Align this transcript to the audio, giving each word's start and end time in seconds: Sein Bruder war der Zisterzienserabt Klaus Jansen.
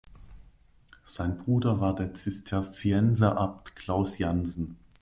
Sein 1.05 1.37
Bruder 1.37 1.79
war 1.79 1.93
der 1.93 2.15
Zisterzienserabt 2.15 3.75
Klaus 3.75 4.17
Jansen. 4.17 4.75